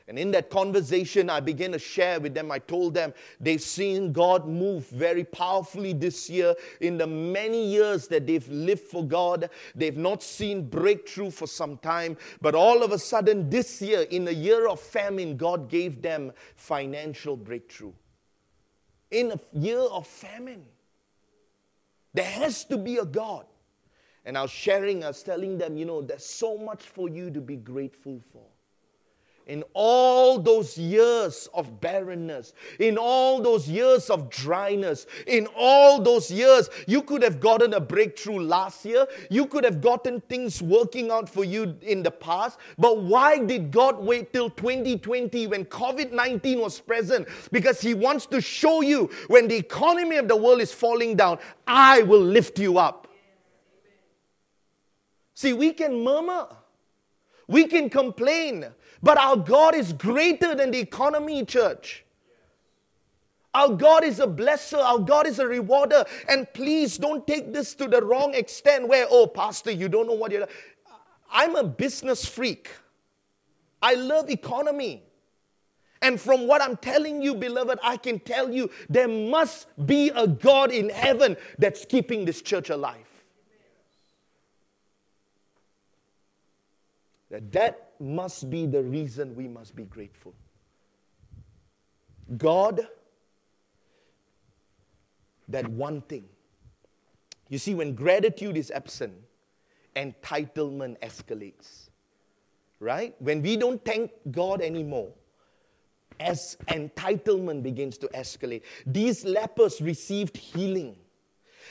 [0.09, 2.51] And in that conversation, I began to share with them.
[2.51, 6.55] I told them they've seen God move very powerfully this year.
[6.81, 11.77] In the many years that they've lived for God, they've not seen breakthrough for some
[11.77, 12.17] time.
[12.41, 16.33] But all of a sudden, this year, in a year of famine, God gave them
[16.57, 17.93] financial breakthrough.
[19.11, 20.65] In a year of famine,
[22.15, 23.45] there has to be a God.
[24.25, 27.31] And I was sharing, I was telling them, you know, there's so much for you
[27.31, 28.47] to be grateful for
[29.49, 36.31] in all those years of barrenness, in all those years of dryness, in all those
[36.31, 39.07] years, you could have gotten a breakthrough last year.
[39.31, 42.59] You could have gotten things working out for you in the past.
[42.77, 47.27] But why did God wait till 2020 when COVID 19 was present?
[47.51, 51.39] Because He wants to show you when the economy of the world is falling down,
[51.67, 53.09] I will lift you up.
[55.35, 56.49] See, we can murmur.
[57.49, 58.67] We can complain,
[59.03, 62.05] but our God is greater than the economy, church.
[63.55, 64.79] Our God is a blesser.
[64.79, 66.05] Our God is a rewarder.
[66.29, 70.15] And please don't take this to the wrong extent where, oh, Pastor, you don't know
[70.15, 70.47] what you're.
[71.31, 72.71] I'm a business freak.
[73.81, 75.03] I love economy.
[76.03, 80.27] And from what I'm telling you, beloved, I can tell you there must be a
[80.27, 83.08] God in heaven that's keeping this church alive.
[87.31, 90.35] That that must be the reason we must be grateful.
[92.37, 92.87] God,
[95.49, 96.25] that one thing.
[97.49, 99.15] You see, when gratitude is absent,
[99.97, 101.89] entitlement escalates.
[102.81, 103.15] Right?
[103.19, 105.11] When we don't thank God anymore,
[106.21, 110.97] as entitlement begins to escalate, these lepers received healing.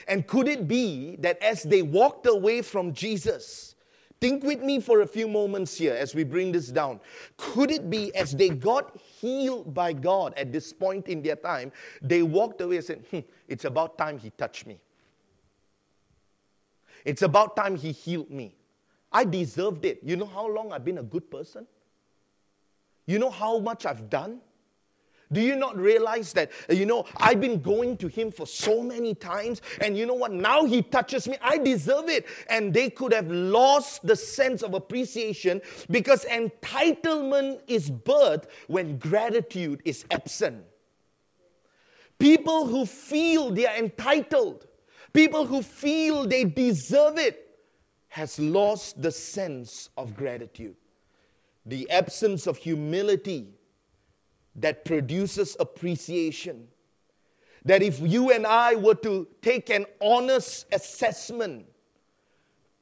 [0.08, 3.76] And could it be that as they walked away from Jesus,
[4.20, 7.00] Think with me for a few moments here as we bring this down.
[7.38, 11.72] Could it be as they got healed by God at this point in their time,
[12.02, 14.80] they walked away and said, hmm, It's about time He touched me.
[17.06, 18.56] It's about time He healed me.
[19.12, 20.00] I deserved it.
[20.04, 21.68] You know how long I've been a good person?
[23.06, 24.42] You know how much I've done?
[25.32, 28.82] Do you not realize that, uh, you know, I've been going to him for so
[28.82, 30.32] many times, and you know what?
[30.32, 31.36] Now he touches me.
[31.42, 32.26] I deserve it.
[32.50, 39.82] And they could have lost the sense of appreciation because entitlement is birth when gratitude
[39.84, 40.64] is absent.
[42.20, 44.66] People who feel they are entitled,
[45.14, 47.44] people who feel they deserve it,
[48.08, 50.76] has lost the sense of gratitude.
[51.66, 53.57] The absence of humility
[54.58, 56.68] that produces appreciation.
[57.64, 61.66] That if you and I were to take an honest assessment,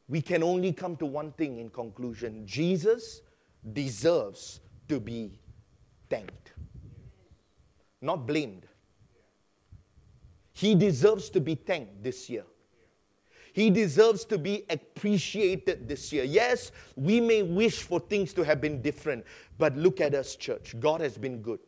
[0.08, 3.22] we can only come to one thing in conclusion Jesus
[3.74, 5.40] deserves to be
[6.10, 6.54] thanked,
[8.02, 8.68] not blamed.
[10.54, 12.46] He deserves to be thanked this year.
[13.56, 16.26] He deserves to be appreciated this year.
[16.26, 19.24] Yes, we may wish for things to have been different,
[19.58, 20.76] but look at us, church.
[20.78, 21.62] God has been good.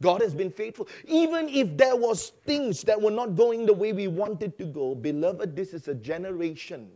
[0.00, 0.88] God has been faithful.
[1.06, 4.94] Even if there was things that were not going the way we wanted to go,
[4.94, 6.88] beloved, this is a generation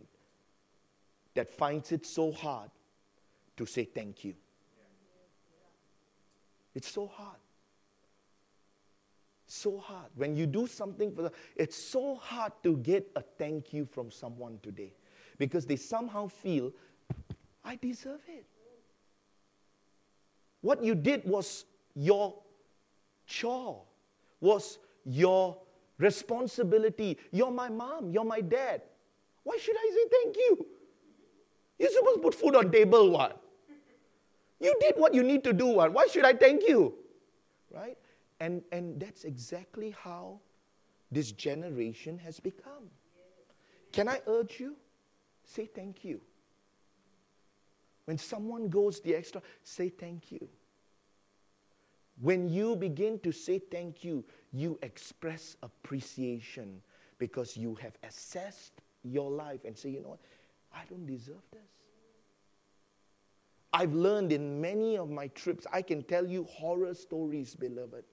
[1.34, 2.70] that finds it so hard
[3.58, 4.32] to say thank you.
[6.74, 7.36] It's so hard
[9.54, 10.10] so hard.
[10.16, 14.10] When you do something for them, it's so hard to get a thank you from
[14.10, 14.92] someone today
[15.38, 16.72] because they somehow feel,
[17.64, 18.46] I deserve it.
[20.60, 22.34] What you did was your
[23.26, 23.82] chore,
[24.40, 25.58] was your
[25.98, 27.18] responsibility.
[27.30, 28.82] You're my mom, you're my dad.
[29.42, 30.66] Why should I say thank you?
[31.78, 33.40] You're supposed to put food on table, what?
[34.60, 35.92] You did what you need to do, what?
[35.92, 36.94] Why should I thank you?
[37.70, 37.98] Right?
[38.40, 40.40] And, and that's exactly how
[41.10, 42.90] this generation has become.
[43.92, 44.76] Can I urge you?
[45.44, 46.20] Say thank you.
[48.06, 50.48] When someone goes the extra, say thank you.
[52.20, 56.82] When you begin to say thank you, you express appreciation
[57.18, 60.20] because you have assessed your life and say, you know what?
[60.74, 61.60] I don't deserve this.
[63.72, 68.04] I've learned in many of my trips, I can tell you horror stories, beloved,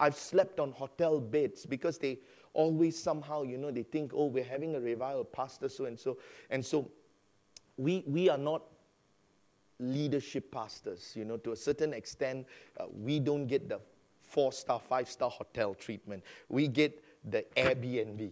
[0.00, 2.18] I've slept on hotel beds because they
[2.54, 6.18] always somehow, you know, they think, oh, we're having a revival, pastor so and so.
[6.48, 6.90] And so
[7.76, 8.62] we, we are not
[9.78, 12.46] leadership pastors, you know, to a certain extent,
[12.78, 13.78] uh, we don't get the
[14.22, 16.22] four star, five star hotel treatment.
[16.48, 18.30] We get the Airbnbs.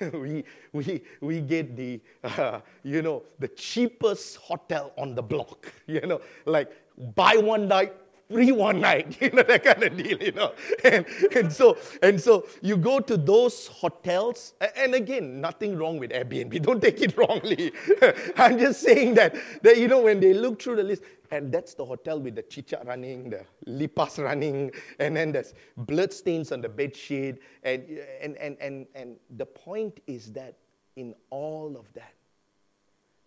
[0.12, 6.00] we, we, we get the, uh, you know, the cheapest hotel on the block, you
[6.00, 6.72] know, like
[7.14, 7.92] buy one night,
[8.30, 10.52] free one night, you know, that kind of deal, you know.
[10.84, 16.10] And, and, so, and so you go to those hotels, and again, nothing wrong with
[16.10, 17.72] Airbnb, don't take it wrongly.
[18.36, 21.74] I'm just saying that, that, you know, when they look through the list, and that's
[21.74, 26.60] the hotel with the chicha running, the lipas running, and then there's blood stains on
[26.60, 27.36] the bed sheet.
[27.64, 27.84] And,
[28.20, 30.54] and, and, and, and the point is that
[30.94, 32.14] in all of that,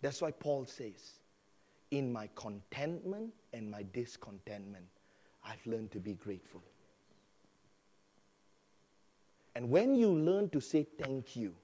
[0.02, 1.19] that's why Paul says,
[1.92, 4.86] in my contentment and my discontentment,
[5.44, 6.64] I've learned to be grateful.
[9.56, 11.56] And when you learn to say thank you,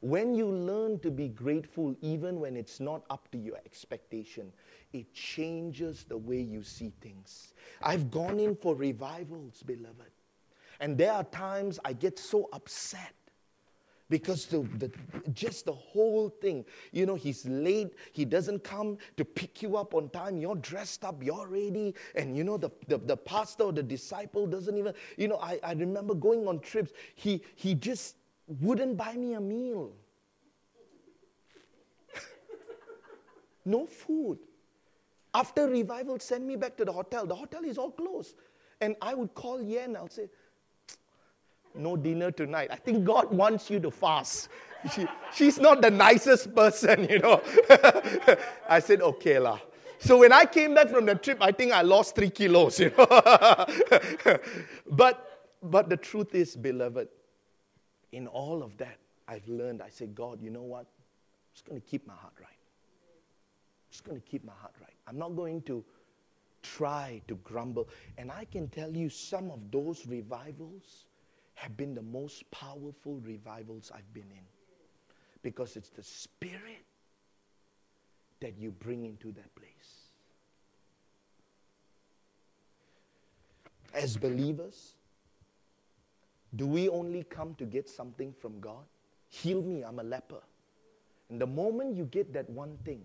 [0.00, 4.52] when you learn to be grateful even when it's not up to your expectation,
[4.92, 7.54] it changes the way you see things.
[7.80, 10.10] I've gone in for revivals, beloved.
[10.80, 13.14] And there are times I get so upset
[14.12, 14.90] because the, the,
[15.32, 19.94] just the whole thing you know he's late he doesn't come to pick you up
[19.94, 23.72] on time you're dressed up you're ready and you know the, the, the pastor or
[23.72, 28.16] the disciple doesn't even you know I, I remember going on trips he he just
[28.60, 29.92] wouldn't buy me a meal.
[33.64, 34.38] No food.
[35.32, 37.26] After revival send me back to the hotel.
[37.26, 38.34] The hotel is all closed.
[38.80, 40.28] And i would call yen i'll say
[41.74, 42.68] no dinner tonight.
[42.70, 44.48] I think God wants you to fast.
[44.92, 47.42] She, she's not the nicest person, you know.
[48.68, 49.58] I said, okay lah.
[49.98, 52.92] So when I came back from the trip, I think I lost three kilos, you
[52.98, 53.06] know.
[54.90, 57.08] but, but the truth is, beloved,
[58.10, 60.80] in all of that, I've learned, I said, God, you know what?
[60.80, 62.48] I'm just going to keep my heart right.
[62.48, 64.94] I'm just going to keep my heart right.
[65.06, 65.84] I'm not going to
[66.62, 67.88] try to grumble.
[68.18, 71.04] And I can tell you some of those revivals
[71.62, 74.44] have been the most powerful revivals I've been in.
[75.42, 76.84] Because it's the Spirit
[78.40, 80.10] that you bring into that place.
[83.94, 84.94] As believers,
[86.56, 88.84] do we only come to get something from God?
[89.28, 90.42] Heal me, I'm a leper.
[91.30, 93.02] And the moment you get that one thing,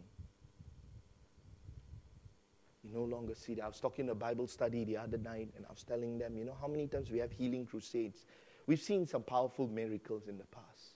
[2.87, 3.63] You no longer see that.
[3.63, 6.45] I was talking a Bible study the other night, and I was telling them, you
[6.45, 8.25] know, how many times we have healing crusades.
[8.67, 10.95] We've seen some powerful miracles in the past.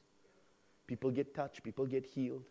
[0.88, 2.44] People get touched, people get healed.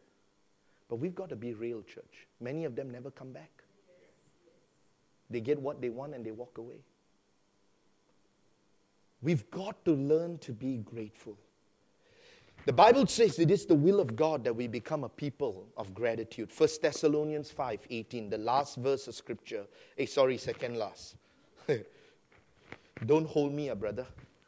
[0.88, 2.26] But we've got to be real, church.
[2.40, 3.62] Many of them never come back.
[5.28, 6.80] They get what they want and they walk away.
[9.22, 11.36] We've got to learn to be grateful.
[12.66, 15.94] The Bible says it is the will of God that we become a people of
[15.94, 16.50] gratitude.
[16.56, 19.64] 1 Thessalonians 5 18, the last verse of scripture.
[19.96, 21.16] Hey, sorry, second last.
[23.06, 24.06] Don't hold me, a brother,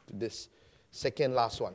[0.09, 0.49] to this
[0.93, 1.74] second last one.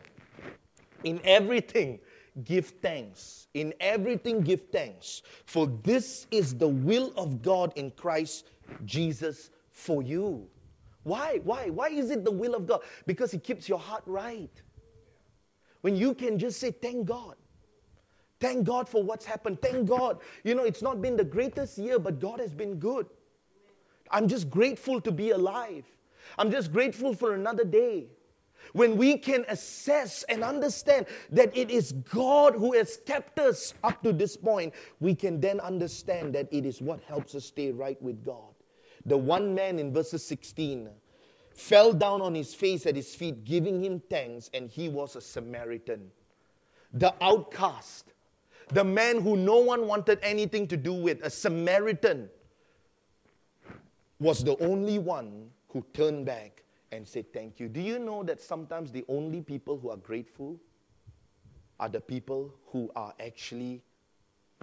[1.03, 1.99] In everything,
[2.45, 3.47] give thanks.
[3.53, 5.23] In everything, give thanks.
[5.45, 8.49] For this is the will of God in Christ
[8.85, 10.47] Jesus for you.
[11.03, 11.39] Why?
[11.43, 11.69] Why?
[11.69, 12.81] Why is it the will of God?
[13.05, 14.61] Because He keeps your heart right.
[15.81, 17.35] When you can just say, Thank God.
[18.39, 19.61] Thank God for what's happened.
[19.61, 20.19] Thank God.
[20.43, 23.07] You know, it's not been the greatest year, but God has been good.
[24.11, 25.85] I'm just grateful to be alive.
[26.37, 28.09] I'm just grateful for another day.
[28.73, 34.03] When we can assess and understand that it is God who has kept us up
[34.03, 38.01] to this point, we can then understand that it is what helps us stay right
[38.01, 38.53] with God.
[39.05, 40.89] The one man in verses 16
[41.53, 45.21] fell down on his face at his feet, giving him thanks, and he was a
[45.21, 46.11] Samaritan.
[46.93, 48.13] The outcast,
[48.69, 52.29] the man who no one wanted anything to do with, a Samaritan,
[54.19, 57.67] was the only one who turned back and say Thank you.
[57.67, 60.59] Do you know that sometimes the only people who are grateful
[61.79, 63.83] are the people who are actually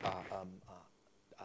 [0.03, 1.45] uh, um, uh,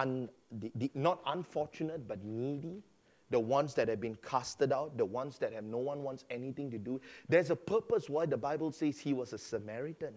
[0.00, 2.82] un, the, the, not unfortunate but needy?
[3.30, 6.70] the ones that have been casted out, the ones that have no one wants anything
[6.70, 7.00] to do.
[7.28, 10.14] There's a purpose why the Bible says he was a Samaritan,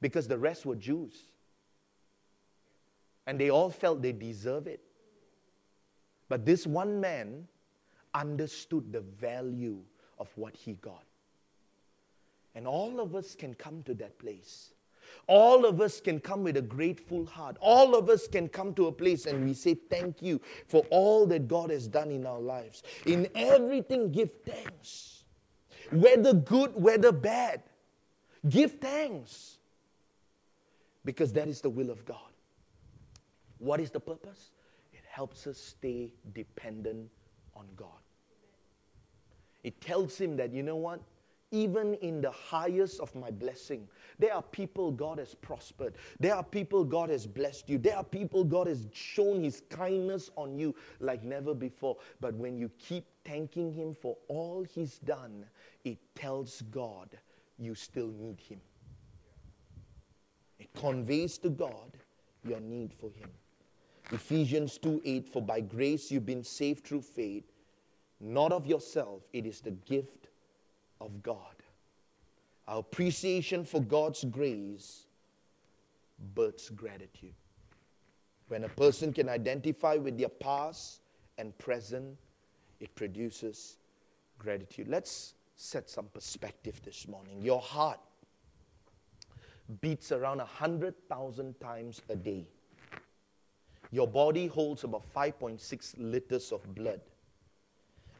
[0.00, 1.28] because the rest were Jews.
[3.26, 4.80] And they all felt they deserve it.
[6.28, 7.46] But this one man
[8.14, 9.78] understood the value
[10.18, 11.04] of what he got.
[12.54, 14.72] And all of us can come to that place
[15.26, 17.56] all of us can come with a grateful heart.
[17.60, 21.26] All of us can come to a place and we say, Thank you for all
[21.26, 22.82] that God has done in our lives.
[23.06, 25.24] In everything, give thanks.
[25.90, 27.62] Whether good, whether bad,
[28.48, 29.58] give thanks.
[31.04, 32.18] Because that is the will of God.
[33.58, 34.50] What is the purpose?
[34.92, 37.10] It helps us stay dependent
[37.54, 37.88] on God.
[39.62, 41.00] It tells him that, you know what?
[41.52, 43.86] even in the highest of my blessing.
[44.18, 45.94] There are people God has prospered.
[46.18, 47.78] There are people God has blessed you.
[47.78, 51.98] There are people God has shown His kindness on you like never before.
[52.20, 55.44] But when you keep thanking Him for all He's done,
[55.84, 57.10] it tells God
[57.58, 58.60] you still need Him.
[60.58, 61.98] It conveys to God
[62.44, 63.28] your need for Him.
[64.10, 67.51] Ephesians 2 8, for by grace you've been saved through faith,
[68.22, 70.28] not of yourself, it is the gift
[71.00, 71.56] of God.
[72.68, 75.06] Our appreciation for God's grace
[76.34, 77.34] births gratitude.
[78.48, 81.00] When a person can identify with their past
[81.38, 82.16] and present,
[82.80, 83.76] it produces
[84.38, 84.88] gratitude.
[84.88, 87.42] Let's set some perspective this morning.
[87.42, 87.98] Your heart
[89.80, 92.46] beats around 100,000 times a day.
[93.90, 97.00] Your body holds about 5.6 liters of blood.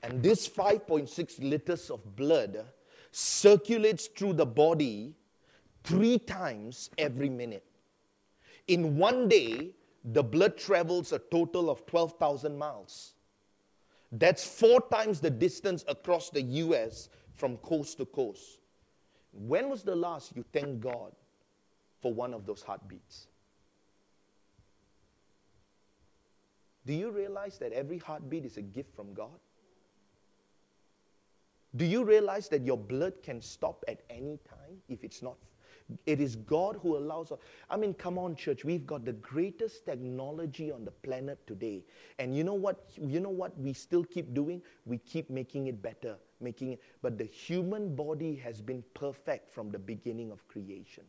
[0.03, 2.65] And this 5.6 liters of blood
[3.13, 5.15] circulates through the body
[5.85, 7.65] three times every minute.
[8.69, 9.75] In one day,
[10.05, 13.15] the blood travels a total of 12,000 miles.
[14.11, 18.59] That's four times the distance across the US from coast to coast.
[19.33, 21.13] When was the last you thanked God
[22.01, 23.29] for one of those heartbeats?
[26.85, 29.39] Do you realize that every heartbeat is a gift from God?
[31.75, 35.37] Do you realize that your blood can stop at any time if it's not?
[36.07, 37.33] It is God who allows.
[37.33, 37.39] Us.
[37.70, 38.64] I mean, come on, church.
[38.64, 41.85] We've got the greatest technology on the planet today.
[42.18, 42.91] And you know what?
[42.97, 44.62] You know what we still keep doing?
[44.85, 46.83] We keep making it better, making it.
[47.03, 51.05] But the human body has been perfect from the beginning of creation.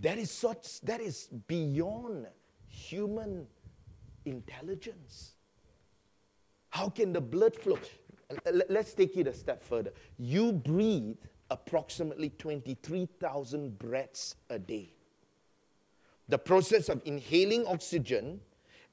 [0.00, 2.26] That is such that is beyond
[2.66, 3.46] human
[4.24, 5.33] intelligence.
[6.74, 7.78] How can the blood flow?
[8.68, 9.92] Let's take it a step further.
[10.18, 11.18] You breathe
[11.48, 14.90] approximately 23,000 breaths a day.
[16.28, 18.40] The process of inhaling oxygen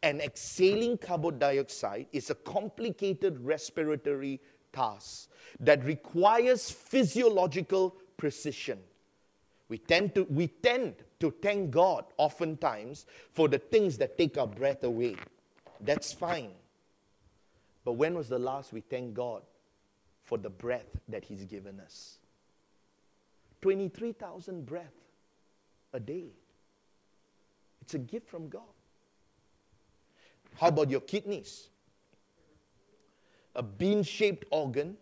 [0.04, 5.30] and exhaling carbon dioxide is a complicated respiratory task
[5.60, 8.78] that requires physiological precision.
[9.70, 14.46] We tend to, we tend to thank God oftentimes for the things that take our
[14.46, 15.16] breath away.
[15.80, 16.52] That's fine.
[17.84, 19.42] But when was the last we thanked God
[20.24, 22.18] for the breath that He's given us?
[23.62, 24.94] 23,000 breath
[25.94, 26.30] a day.
[27.82, 28.62] It's a gift from God.
[30.56, 31.70] How about your kidneys?
[33.56, 34.98] A bean shaped organ,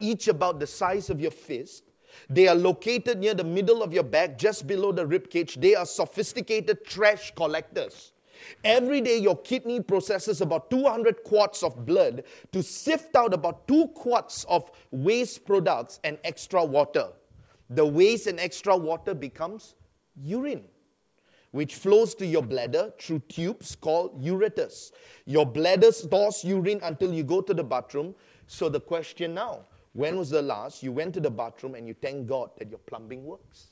[0.00, 1.84] each about the size of your fist.
[2.28, 5.56] They are located near the middle of your back, just below the rib cage.
[5.56, 8.12] They are sophisticated trash collectors.
[8.64, 13.88] Every day, your kidney processes about 200 quarts of blood to sift out about 2
[13.88, 17.08] quarts of waste products and extra water.
[17.70, 19.74] The waste and extra water becomes
[20.16, 20.64] urine,
[21.50, 24.92] which flows to your bladder through tubes called ureters.
[25.26, 28.14] Your bladder stores urine until you go to the bathroom.
[28.46, 31.94] So, the question now when was the last you went to the bathroom and you
[31.94, 33.68] thank God that your plumbing works?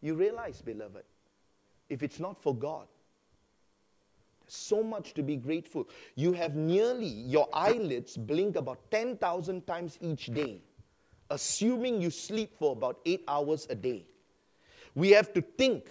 [0.00, 1.04] You realize, beloved,
[1.88, 2.86] if it's not for God,
[4.40, 5.88] there's so much to be grateful.
[6.14, 10.60] You have nearly, your eyelids blink about 10,000 times each day,
[11.30, 14.04] assuming you sleep for about eight hours a day.
[14.94, 15.90] We have to think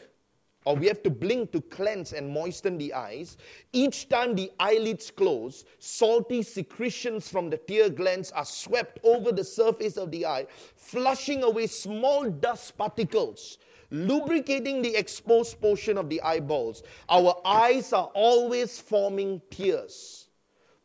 [0.66, 3.38] or we have to blink to cleanse and moisten the eyes.
[3.72, 9.44] Each time the eyelids close, salty secretions from the tear glands are swept over the
[9.44, 13.60] surface of the eye, flushing away small dust particles
[13.92, 16.84] lubricating the exposed portion of the eyeballs.
[17.10, 20.28] Our eyes are always forming tears.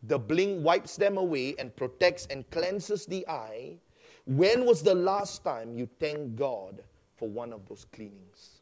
[0.05, 3.79] The blink wipes them away and protects and cleanses the eye.
[4.27, 6.83] When was the last time you thanked God
[7.17, 8.61] for one of those cleanings?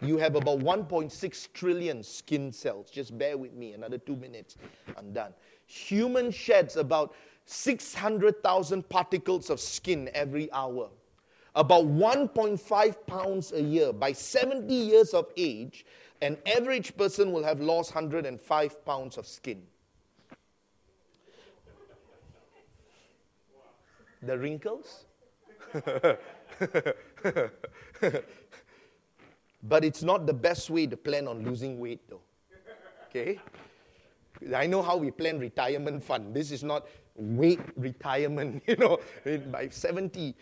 [0.00, 2.90] You have about 1.6 trillion skin cells.
[2.90, 4.56] Just bear with me, another two minutes,
[4.96, 5.34] I'm done.
[5.66, 7.14] Human sheds about
[7.46, 10.90] 600,000 particles of skin every hour
[11.54, 13.92] about 1.5 pounds a year.
[13.92, 15.84] By 70 years of age,
[16.20, 19.62] an average person will have lost 105 pounds of skin.
[24.22, 25.04] The wrinkles?
[29.62, 32.20] but it's not the best way to plan on losing weight, though.
[33.08, 33.38] Okay?
[34.54, 36.34] I know how we plan retirement fund.
[36.34, 38.98] This is not weight retirement, you know.
[39.50, 40.34] By 70,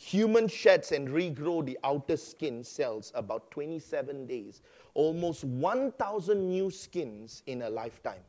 [0.00, 4.62] Human sheds and regrow the outer skin cells about 27 days,
[4.94, 8.22] almost 1,000 new skins in a lifetime.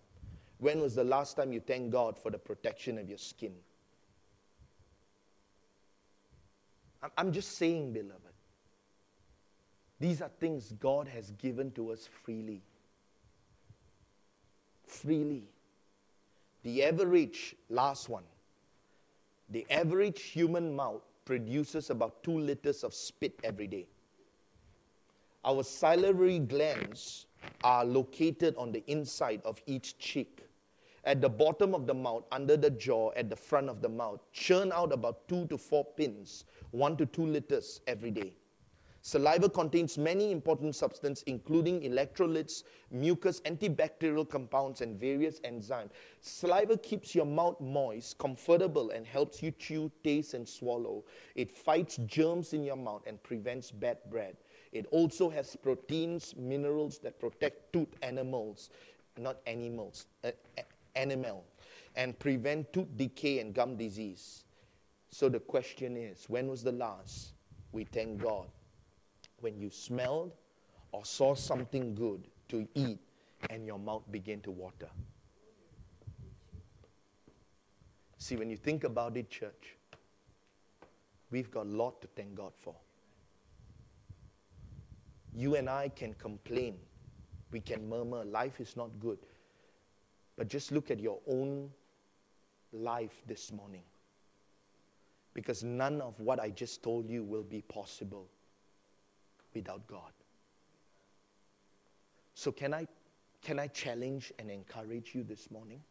[0.58, 3.54] When was the last time you thanked God for the protection of your skin?
[7.18, 8.20] I'm just saying, beloved.
[9.98, 12.62] These are things God has given to us freely.
[14.86, 15.46] Freely.
[16.64, 18.26] The average, last one,
[19.50, 23.88] the average human mouth produces about two liters of spit every day.
[25.44, 27.26] Our salivary glands
[27.64, 30.40] are located on the inside of each cheek.
[31.04, 34.20] At the bottom of the mouth, under the jaw, at the front of the mouth,
[34.32, 38.34] churn out about two to four pins, one to two liters every day.
[39.04, 45.90] Saliva contains many important substances, including electrolytes, mucus, antibacterial compounds, and various enzymes.
[46.22, 51.04] Saliva keeps your mouth moist, comfortable, and helps you chew, taste, and swallow.
[51.34, 54.36] It fights germs in your mouth and prevents bad breath.
[54.72, 58.70] It also has proteins, minerals that protect tooth animals,
[59.18, 60.30] not animals, uh,
[60.96, 61.44] animal,
[61.96, 64.46] and prevent tooth decay and gum disease.
[65.10, 67.34] So the question is, when was the last
[67.74, 68.48] we thank God
[69.42, 70.34] when you smelled
[70.92, 73.00] or saw something good to eat
[73.50, 74.90] and your mouth began to water.
[78.18, 79.76] See, when you think about it, church,
[81.32, 82.76] we've got a lot to thank God for.
[85.34, 86.76] You and I can complain,
[87.52, 89.18] we can murmur, life is not good.
[90.38, 91.70] But just look at your own
[92.74, 93.84] life this morning.
[95.34, 98.28] Because none of what I just told you will be possible
[99.54, 100.12] without God.
[102.34, 102.88] So, can I,
[103.42, 105.82] can I challenge and encourage you this morning?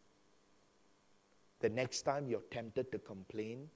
[1.61, 3.69] The next time you're tempted to complain,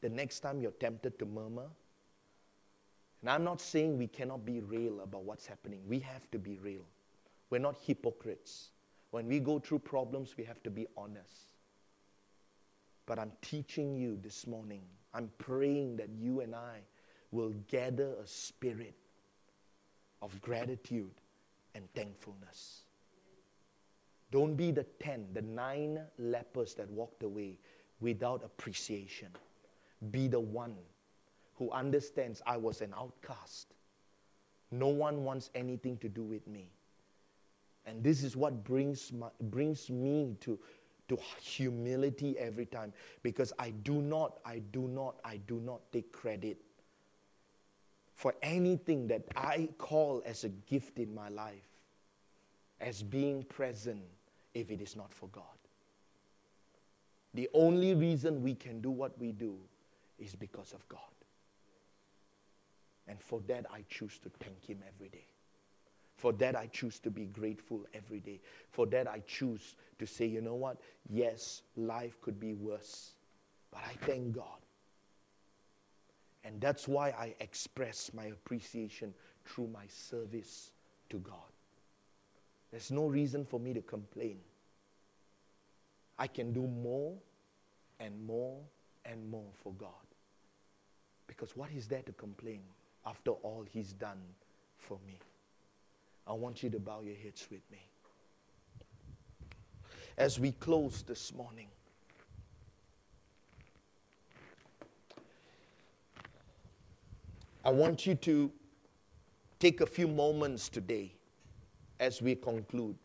[0.00, 1.68] the next time you're tempted to murmur,
[3.20, 5.80] and I'm not saying we cannot be real about what's happening.
[5.86, 6.84] We have to be real.
[7.50, 8.70] We're not hypocrites.
[9.12, 11.48] When we go through problems, we have to be honest.
[13.06, 14.82] But I'm teaching you this morning,
[15.14, 16.78] I'm praying that you and I
[17.32, 18.94] will gather a spirit
[20.20, 21.10] of gratitude
[21.74, 22.82] and thankfulness.
[24.30, 27.58] Don't be the ten, the nine lepers that walked away.
[28.02, 29.28] without appreciation.
[30.10, 30.74] Be the one
[31.56, 33.74] who understands I was an outcast.
[34.70, 36.66] No one wants anything to do with me.
[37.86, 40.58] And this is what brings, my, brings me to,
[41.08, 46.12] to humility every time because I do not, I do not, I do not take
[46.12, 46.60] credit
[48.14, 51.68] for anything that I call as a gift in my life
[52.80, 54.02] as being present
[54.54, 55.44] if it is not for God.
[57.34, 59.56] The only reason we can do what we do
[60.18, 61.00] is because of God.
[63.08, 65.26] And for that, I choose to thank Him every day.
[66.16, 68.40] For that, I choose to be grateful every day.
[68.70, 70.78] For that, I choose to say, you know what?
[71.08, 73.12] Yes, life could be worse,
[73.72, 74.61] but I thank God.
[76.44, 79.14] And that's why I express my appreciation
[79.44, 80.72] through my service
[81.10, 81.36] to God.
[82.70, 84.38] There's no reason for me to complain.
[86.18, 87.14] I can do more
[88.00, 88.58] and more
[89.04, 89.88] and more for God.
[91.26, 92.62] Because what is there to complain
[93.06, 94.20] after all He's done
[94.78, 95.18] for me?
[96.26, 97.78] I want you to bow your heads with me.
[100.16, 101.68] As we close this morning,
[107.64, 108.50] I want you to
[109.58, 111.12] take a few moments today
[112.00, 112.96] as we conclude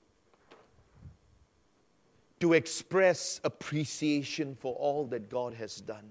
[2.39, 6.09] to express appreciation for all that God has done.